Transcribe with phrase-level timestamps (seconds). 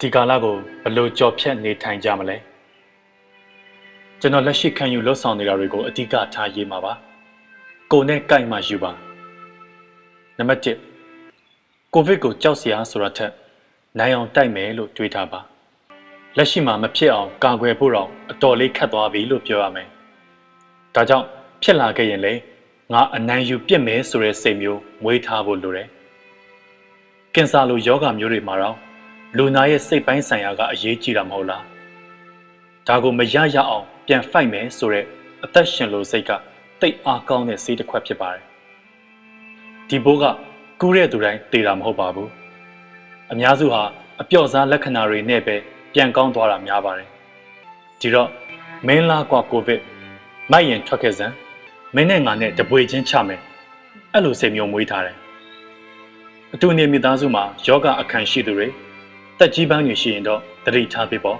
[0.00, 2.36] ဒီကာလကိုဘယ်လိုကြော်ဖြတ်နေထိုင်ကြမလဲ
[4.20, 6.92] ကျွန်တော်လက်ရှိခံယူလှုပ်ဆောင်နေတာတွေကိုအဓိကထားရေးမှာပါ
[7.92, 8.92] ကိုနဲ့ကြိုက်မှယူပါ
[10.38, 13.32] နံပါတ်1ကိုဗစ်ကိုကြောက်စရာဆိုတာထက်
[13.98, 15.40] နိုင်အောင်တိုက်မယ်လို့တွေးထားပါ
[16.36, 19.88] လက်ရှိမှာမဖြစ်အောင်ကာကွယ်ဖို့တော့အတော်လေးခက်သွားပြီလို့ပြောရမယ်
[20.94, 21.26] ဒါကြောင့်
[21.62, 22.32] ဖြစ်လာခဲ့ရင်လေ
[22.92, 25.88] ငါအနိုင်ယူပြစ်မယ်ဆိုတဲ့စိတ်မျိုးမွေးထားဖို့လိုတယ်
[27.34, 28.76] ကင်ဆာလိုယောဂမျိုးတွေမှာတော့
[29.36, 31.64] လူနာရဲ့စိတ်ပိုင်းဆိုင်ရာကအရေးကြီးတာမဟုတ်လား
[32.86, 35.06] ဒါကိုမရရအောင်ပြန်ဖိုက်မယ်ဆိုတော့
[35.44, 36.30] အသက်ရှင်လို့စိတ်က
[36.80, 38.44] တိတ်အားကောင်းတဲ့စိတ်တစ်ခွက်ဖြစ်ပါတယ်
[39.88, 40.24] ဒီဘိုးက
[40.80, 42.30] ကူးတဲ့သူတိုင်းတေတာမဟုတ်ပါဘူး
[43.32, 43.82] အများစုဟာ
[44.20, 45.56] အပြော့စားလက္ခဏာတွေနဲ့ပဲ
[45.94, 47.08] ပြန်ကောင်းသွားတာများပါတယ်
[48.00, 48.28] ဒီတော့
[48.86, 49.80] မင်းလာကွာကိုဗစ်
[50.50, 51.34] မိုက်ရင်ထွက်ခဲ့စမ်း
[51.94, 53.40] မင်းနဲ့ငါနဲ့တပွေချင်းချမယ်
[54.12, 55.16] အဲ့လိုစိတ်မျိုးမွေးထားတယ်
[56.54, 58.68] အတူနေမိသားစုမှာယောဂအခန့်ရှိသူတွေ
[59.38, 61.38] တက်ကြီးပန်းတွေရှိရင်တော့တတိထားပေးပေါ့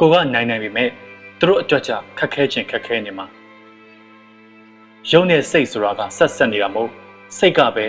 [0.00, 0.88] ကိုကနိုင်နိုင်ပြီမဲ့
[1.38, 3.26] သူတို့အတွက်ကြခက်ခဲခြင်းခက်ခဲနေမှာ
[5.10, 6.90] ရုံနဲ့စိတ်ဆိုတာကဆက်ဆက်နေတာမဟုတ်
[7.38, 7.86] စိတ်ကပဲ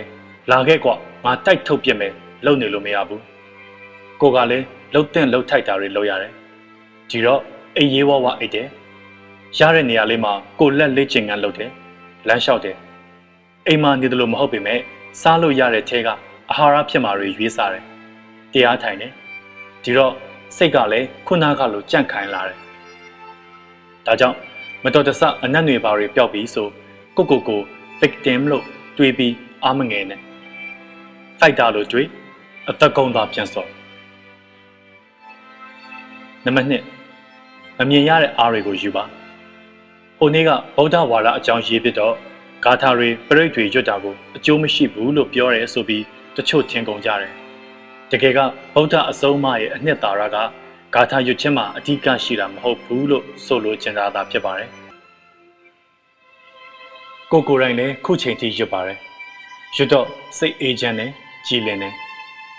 [0.51, 2.13] လာခဲ့ကွာငါတိုက်ထုတ်ပြစ်မယ်
[2.45, 3.23] လုံနေလို့မရဘူး
[4.21, 6.31] ကိုကလည်းလှုပ်တဲ့လှုပ်ထိုက်တာတွေလုပ်ရတယ်
[7.09, 7.41] ဒီတော့
[7.77, 8.67] အေးရေးဝဝအိတ်တယ်
[9.59, 11.71] ရတဲ့နေရာလေးမှာကိုလက်လေးချင်ကန်လုပ်တယ်
[12.27, 12.77] လမ်းလျှောက်တယ်
[13.67, 14.79] အိမ်မှာနေတယ်လို့မဟုတ်ပေမဲ့
[15.21, 16.07] စားလို့ရတဲ့ထဲက
[16.51, 17.83] အဟာရဖြစ်မှာတွေရွေးစားတယ်
[18.53, 19.11] တရားထိုင်တယ်
[19.83, 20.13] ဒီတော့
[20.57, 22.57] စိတ်ကလည်းခုနကလိုကြန့်ခိုင်လာတယ်
[24.05, 24.37] ဒါကြောင့်
[24.83, 26.67] မတော်တဆအနက်တွေပါတွေပျောက်ပြီးဆို
[27.17, 27.61] ကိုကိုကို
[28.01, 28.63] victim လို့
[28.97, 30.19] တွေးပြီးအာမငယ်နဲ့
[31.39, 32.07] fighter လို့တွေး
[32.69, 33.69] အသက်ကုန်သာပြန်စော်
[36.45, 39.22] နံပါတ်1မမြင်ရတဲ့အားတွေကိုယူပါဟို
[40.35, 42.13] နေ့ကဗုဒ္ဓဝါဒအကြောင်းရေးပြတော့
[42.63, 46.03] ဂါထာတွေပြိဋ္ဌတွေရွတ်တာကိုအကျိုးမရှိဘူးလို့ပြောရဲဆိုပြီး
[46.35, 47.33] တချို့ထင်ကုန်ကြတယ်
[48.11, 48.39] တကယ်က
[48.73, 50.37] ဗုဒ္ဓအဆုံးအမရဲ့အနှစ်သာရက
[50.93, 54.69] ဂါထာရွတ်ခြင်းမှာအဓိကရှိတာမဟုတ်ဘူးလို့ဆိုလိုချင်တာသာဖြစ်ပါတယ်
[57.31, 58.97] ကိုကိုယ်တိုင်လည်းခုချိန်ထိရွတ်ပါတယ်
[59.75, 61.11] ရွတ်တော့စိတ်အေးချမ်းတယ်
[61.47, 61.93] ကြည်လင်တယ်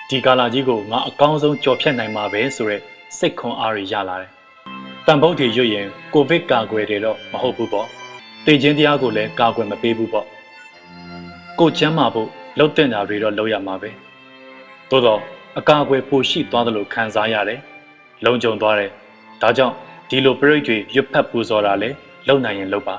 [0.08, 2.82] ဒီကာလာကြီးကိုငါအကောင်းဆုံးကြော်ဖြတ်နိုင်မှာပဲဆိုရက်
[3.18, 4.33] စိတ်ခွန်အားတွေရလာတယ်
[5.06, 7.88] တန်ဖုတ်တွေရွတ်ရင်ကိုဗစ်ကာကွယ်တယ်တော့မဟုတ်ဘူးပေါ့
[8.46, 10.26] တေခြင်းတရားကိုလည်းကာကွယ်မပေးဘူးပေါ့
[11.58, 12.28] ကိုချမ်းမာဖို့
[12.58, 13.90] လှုပ်တင်တာတွေတော့လုပ်ရမှာပဲ
[14.90, 15.20] သို့တော့
[15.58, 17.60] အကာအကွယ်ပိုရှိသွားသလိုခံစားရတယ်။
[18.24, 18.90] လုံခြုံသွားတယ်။
[19.42, 19.74] ဒါကြောင့်
[20.08, 21.90] ဒီလိုပြိဋ္ဌတွေရွတ်ဖတ်ပူဇော်တာလေ
[22.28, 22.96] လုံနိုင်ရင်လုပ်ပါ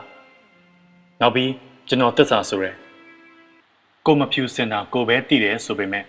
[1.21, 1.51] ။နောက်ပြီး
[1.87, 2.75] ကျွန်တော်တစ္ဆာဆိုရယ်။
[4.05, 6.03] ကိုမဖြူစင်တာကိုပဲတည်တယ်ဆိုပေမဲ့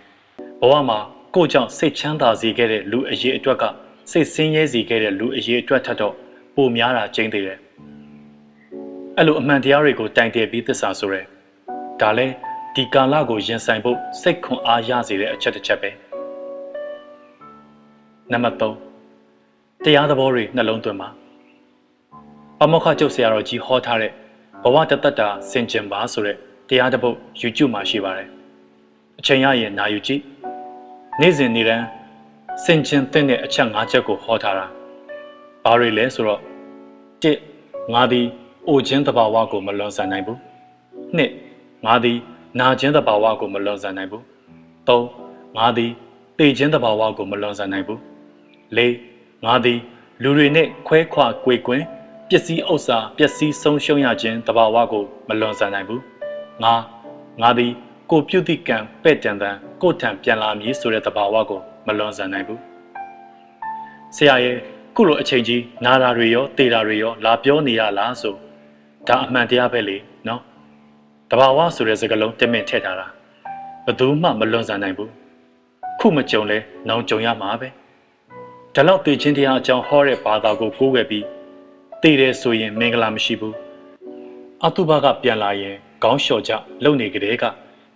[0.61, 0.99] ဘဝမှာ
[1.35, 3.65] ကိုကြောင့်စိတ်ချမ်းသာစေခဲ့တဲ့လူအရေးအတွက်က
[4.11, 6.15] စိတ်ဆင်းရဲစေခဲ့တဲ့လူအရေးအတွက်ထက်တော့
[6.55, 7.59] ပိုများတာကျင်းသေးတယ်။
[9.17, 11.25] အဲ့လိုအမှန်တရားတွေကိုတိုင်တည်ပြီးသစ္စာဆိုရယ်။
[12.01, 12.27] ဒါလဲ
[12.75, 15.91] ဒီကာလကိုရင်ဆိုင်ဖို့စိတ်ခွန်အားရစေတဲ့အချက်တစ်ချက်ပဲ။
[18.33, 21.09] နံပါတ်3တရားသဘောတွေနှလုံးသွင်းပါ
[22.59, 24.13] ပမောက္ခကျုပ်ဆရာတော်ကြီးဟောထားတဲ့
[24.63, 26.37] ဘဝတသက်တာစင်ကြင်ပါဆိုတဲ့
[26.69, 28.29] တရားတစ်ပုဒ် YouTube မှာရှိပါတယ်
[29.19, 30.23] အချိန်ရရင်နာယူကြည့်
[31.21, 31.87] နေ့စဉ်နေ့တိုင်း
[32.65, 34.67] စင်ကြင်တဲ့အချက်၅ချက်ကိုဟောထားတာ
[35.65, 36.41] ဘာတွေလဲဆိုတော့
[37.21, 38.27] 1ငါသည်
[38.69, 40.39] အိုခြင်းတဘာဝကိုမလွန်ဆန်နိုင်ဘူး
[41.17, 42.19] 2ငါသည်
[42.59, 44.23] နာခြင်းတဘာဝကိုမလွန်ဆန်နိုင်ဘူး
[44.89, 45.91] 3ငါသည်
[46.39, 47.99] တေခြင်းတဘာဝကိုမလွန်ဆန်နိုင်ဘူး
[48.77, 48.81] ၄
[49.45, 49.79] ငါသည်
[50.23, 51.85] လူတွေနဲ့ခွဲခွာကြွေကွင်း
[52.29, 56.03] ပစ္စည်းဥစ္စာပစ္စည်းဆုံးရှုံးရခြင်းတဘာဝကိုမလွန်ဆန်နိုင်ဘူး
[56.63, 56.75] ငါ
[57.41, 57.73] ငါသည်
[58.11, 62.61] ကိုပြုတိကံပဲ့တန်တန်ကိုထံပြန်လာမည်ဆိုတဲ့တဘာဝကို မလွန်ဆန်နိုင်ဘူး
[64.17, 64.57] ဆရာရဲ့
[64.95, 68.35] ခုလိုအချိန်ကြီးနာတာတွေရောတေတာတွေရောလာပြောနေရလားဆို
[69.09, 69.97] ဒါအမှန်တရားပဲလေ
[70.29, 70.41] နော်
[71.31, 73.07] တဘာဝဆိုတဲ့စကားလုံးတမင်ထည့်ထားတာ
[73.85, 75.11] ဘယ်သူမှမလွန်ဆန်နိုင်ဘူး
[76.01, 76.59] ခုမကြုံလဲ
[76.89, 77.69] နောင်ကြုံရမှာပဲ
[78.75, 81.25] ဒါလောက်သိချင်းတရားအကြောင်းဟောတဲ့ဘာသာကိုကိုးကွယ်ပြီး
[82.03, 83.55] သိတယ်ဆိုရင်မင်္ဂလာမရှိဘူး
[84.65, 86.53] အတုဘကပြန်လာရင်ခေါင်းလျှော်ကြ
[86.85, 87.45] လုံနေကြတဲ့က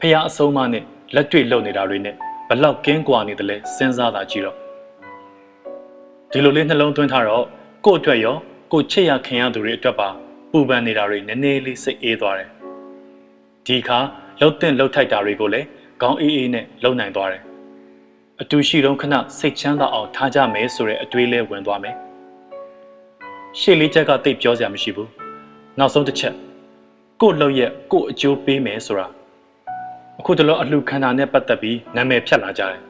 [0.01, 0.85] ဖះအဆုံးမနဲ့
[1.15, 2.17] လက်တွေ့လုံနေတာတွေနဲ့
[2.53, 4.57] ဘလောက်ကင်းကွာနေတယ်လဲစဉ်းစားတာကြည့်တော့
[6.31, 7.45] ဒီလိုလေးနှလုံးသွင်းထားတော့
[7.85, 8.37] ကို့အတွက်ရော
[8.73, 10.09] ကိုချစ်ရခင်ရသူတွေအတွက်ပါ
[10.51, 12.49] ပူပန်နေတာတွေနည်းနည်းလေးစိတ်အေးသွားတယ်
[13.67, 13.99] ဒီခါ
[14.41, 15.67] လှုပ်တဲ့လှုပ်ထိုက်တာတွေကိုလည်း
[16.01, 17.43] ခေါင်းအေးအေးနဲ့လုံနိုင်သွားတယ်
[18.41, 21.97] အတူရှိတုန်းခဏစိတ်ချမ်းသာအောင်ထားကြမယ်ဆိုတဲ့အတွေးလဲဝင်သွားမယ်
[23.61, 25.11] ရှေ့လေးချက်ကတိတ်ပြောစရာမရှိဘူး
[25.79, 26.35] နောက်ဆုံးတစ်ချက်
[27.21, 29.07] ကို့လောက်ရက်ကို့အကျိုးပေးမယ်ဆိုတာ
[30.21, 32.81] အခုတလောအလှခံတာနဲ့ပတ်သက်ပြီးနာမည်ဖြတ်လာကြတယ်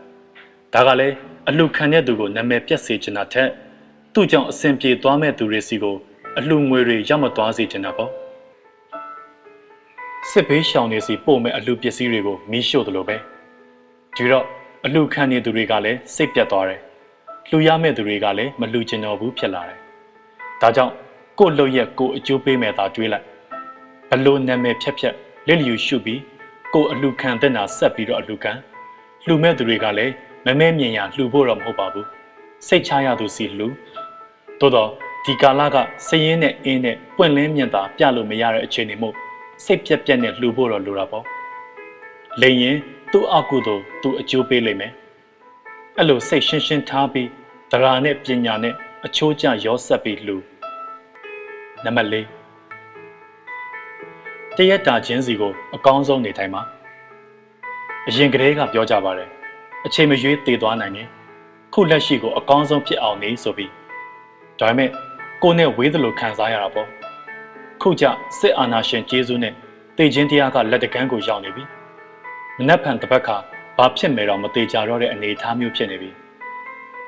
[0.75, 1.15] ဒါကလည်း
[1.49, 3.49] အလှခံတဲ့သူကိုနာမည်ပြတ်စေချင်တာထက်
[4.15, 5.97] သူ့ကြောင့်အဆင်ပြေသွားမဲ့သူတွေစီကို
[6.39, 8.11] အလှငွေတွေရောက်မသွားစေချင်တာပေါ့
[10.31, 13.17] စစ်ဘေးရှောင်နေစီပို့မဲ့အလူပစ္စည်းတွေကိုမီးရှို့တယ်လို့ပဲ
[14.17, 14.45] ဒီတော့
[14.85, 16.81] အလူခံနေသူတွေကလည်းစိတ်ပြတ်သွားတယ်
[17.49, 19.79] လှူရမဲ့သူတွေကလည်းမလှူချင်တော့ဘူးဖြစ်လာတယ်
[20.61, 20.93] ဒါကြောင့်
[21.39, 23.27] ကို့လှုပ်ရက်ကို့အကျိုးပေးမဲ့သာတွေးလိုက်
[24.11, 25.15] ဘလို့နာမည်ဖြက်ဖြက်
[25.47, 26.21] လက်လျူရှုပြီး
[26.75, 28.53] ကို့အလူခံတဲ့နာဆက်ပြီးတော့အလူခံ
[29.25, 30.13] လှူမဲ့သူတွေကလည်း
[30.47, 32.07] မမဲမြင်ရလှူဖို့တော့မဟုတ်ပါဘူး
[32.67, 33.69] စိတ်ချရသူစီလှူ
[34.61, 34.91] သို့တော့
[35.25, 35.77] ဒီကာလက
[36.07, 39.15] စည်ရင်နဲ့အင်းနဲ့ပွင့်လင်းမြင်သာပြလို့မရတဲ့အခြေအနေမို့
[39.65, 41.25] စိတ်ပြက်ပြက်နဲ့လှူဖို့တော့လိုတာပေါ့
[42.41, 42.77] လိန်ရင်
[43.13, 44.93] သူ့အကုသို့သူအကျိုးပေးလိမ့်မယ်
[45.99, 47.29] အဲ့လိုစိတ်ရှင်းရှင်းထားပြီး
[47.71, 48.75] တရားနဲ့ပညာနဲ့
[49.07, 50.37] အချိုးကျရောဆက်ပြီးလှူ
[51.85, 52.40] နံပါတ်၄
[54.57, 56.63] တရက်တာချင်းစီကိုအကောင်းဆုံးနေထိုင်ပါ
[58.09, 59.29] အရင်ကတည်းကပြောကြပါတယ်
[59.87, 61.09] အချိန်မရွေးတည်သွားနိုင်တယ်
[61.75, 63.71] ခုလက်ရှိကိုအကောင်းဆုံးဖြစ်အောင်နေဆိုပြီး
[64.59, 64.91] ဒါပေမဲ့
[65.43, 66.89] ကိုနဲ့ဝေးသလိုခံစားရတာပေါ့
[67.83, 68.05] ခုကြ
[68.39, 69.55] စစ်အာဏာရှင်ကျေးဇူးနဲ့
[69.97, 71.65] တေချင်းတရားကလက်တကမ်းကိုရောက်နေပြီ
[72.59, 73.37] မနှက်ဖန်တစ်ပတ်ခါ
[73.77, 76.11] ဘာဖြစ်မယ်တော့မသေးကြတော့တဲ့အနေအထားမျိုးဖြစ်နေပြီ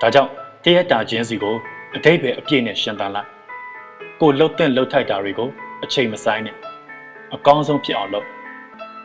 [0.00, 0.30] ဒါကြောင့်
[0.64, 1.56] တရက်တာချင်းစီကို
[1.96, 3.28] အတိတ်ပဲအပြည့်နဲ့ရှင်းတန်းလိုက်
[4.20, 5.48] ကိုလှုပ်တဲ့လှုပ်ထိုက်တာတွေကို
[5.84, 6.56] အချိန်မဆိုင်နဲ့
[7.34, 8.26] အကောင်းဆုံးဖြစ်အောင်လုပ်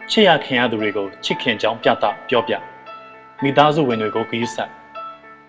[0.09, 2.53] ချစ်ရခင်ရသူတွေကိုချစ်ခင်ကြောင်းပြတာပြောပြ
[3.43, 4.71] မိသားစုဝင်တွေကိုဂရုစိုက်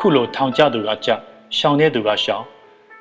[0.00, 1.08] ခုလိုထောင်ကျသူကကြ
[1.56, 2.44] ရှောင်တဲ့သူကရှောင်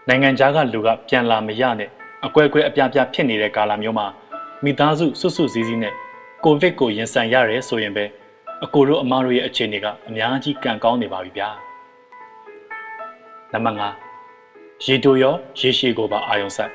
[0.07, 1.89] နိုင်ငံခြားကလူကပြန်လာမရနဲ့
[2.25, 4.07] အကွဲကွဲအပြားပြားဖြစ်နေတဲ့ကာလမျိုးမှာ
[4.63, 5.94] မိသားစုစွတ်စွတ်စည်းစည်းနဲ့
[6.44, 8.06] ကိုဗစ်ကိုရင်ဆိုင်ရတယ်ဆိုရင်ပဲ
[8.63, 11.50] အကိုတို့အမတို့ရဲ့အခြေအနေကအများကြီးကံကောင်းနေပါပြီဗျာ
[13.53, 16.69] နံပါတ်5ရေတိုရောရေရှည်ကိုပါအာယုံဆက်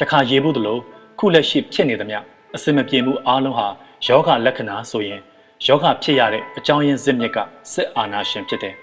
[0.00, 0.80] တခါရေဖို့တလို့
[1.18, 2.18] ခုလက်ရှိဖြစ်နေသမျှ
[2.54, 3.68] အစင်မပြေမှုအားလုံးဟာ
[4.06, 5.20] ယောဂလက္ခဏာဆိုရင်
[5.66, 7.38] ယောဂဖြစ်ရတဲ့အကြောင်းရင်းဇစ်မြစ်က
[7.72, 8.74] စစ်အာဏာရှင်ဖြစ်တယ်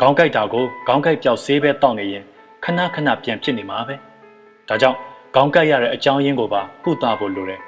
[0.00, 2.24] ခေါင်းကိုက်တာကိုခေါင်းကိုက်ပြောက်ဆေးပဲတောက်နေရင်
[2.64, 3.94] ခဏခဏပြန်ဖြစ်နေမှာပဲ
[4.68, 4.98] ဒါကြောင့်
[5.34, 7.60] ခေါင်းကိုက်ရတဲ့အကြောင်းရင်းကိုပါကုသဖို့လိုတယ်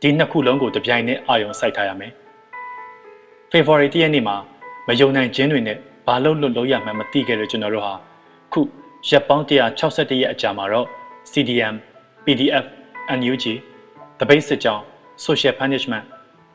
[0.00, 2.12] ဒီနှစ်ခုလုံးကိုတပြိုင်တည်းအာရုံစိုက်ထားရမယ်
[3.50, 4.36] ဖေဖော်ဝါရီတရက်နေ့မှာ
[4.88, 7.94] မယုံနိုင်ခြင်းတွေနဲ့ဘာလို့လွတ်လို့ရမှန်းမသိခဲ့တဲ့ကျွန်တော်တို့ဟာ
[8.52, 8.60] ခု
[9.08, 10.86] ရက်ပေါင်း161ရက်အကြာမှာတော့
[11.30, 11.74] CDM
[12.24, 12.64] PDF
[13.18, 13.44] NUG
[14.20, 14.82] တပိတ်စစ်ကြောင်း
[15.24, 16.04] Social Punishment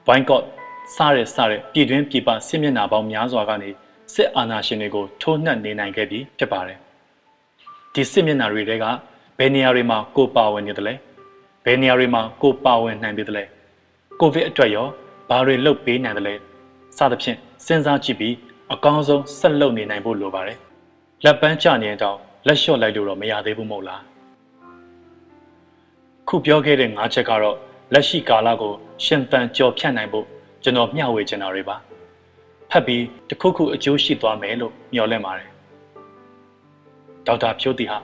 [0.08, 0.44] Boycott
[0.96, 3.70] စတဲ့စတဲ့ပြည်တွင်းပြည်ပစစ်မျက်နှာပေါင်းများစွာကနေ
[4.14, 6.78] စစ်အာဏာရှင်တွေကိုထိုးနှက်နေနိုင်ခဲ့ပြီဖြစ်ပါတယ်။
[7.94, 8.72] ဒီစစ်မျက်နှာတွေက
[9.38, 10.94] ဘယ်နေရာတွေမှာကိုပါဝင်နေသလဲ။
[11.66, 13.44] ဘယ်နေရာတွေမှာကိုပါဝင်နိုင်သေးသလဲ။
[14.20, 14.88] ကိုဗစ်အတွက်ရော
[15.30, 16.34] ဘာတွေလုပ်ပေးနိုင်သလဲ။
[16.98, 18.36] စသဖြင့်စဉ်းစားကြည့်ပြီး
[18.74, 20.58] အကောင်းဆုံးဆက်လုပ်နေနိုင်ဖို့လိုပါတယ်။
[21.24, 22.18] လက်ပန်းချနေတော့
[22.48, 24.04] လက်လျှော့လိုက်လို့တော့မရသေးဘူးမဟုတ်လား။
[26.28, 27.58] ခုပြောခဲ့တဲ့၅ချက်ကတော့
[27.94, 28.74] လက်ရှိကာလကို
[29.06, 30.26] ရှင်သန်ကြော်ဖြတ်နိုင်ဖို့
[30.64, 31.78] ကျွန်တော်မျှဝေချင်တာတွေပါ။
[32.72, 35.50] ဖတ်ပြီးတခုခုအကျိုးရှိသွားမယ်လို့မျှော်လင့်ပါတယ်
[37.26, 37.98] ဒေါက်တာဖြိုးတီဟာ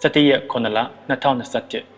[0.00, 0.78] 17ရက်9လ
[1.08, 1.97] 2021